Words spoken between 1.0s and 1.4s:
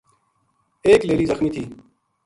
لیلی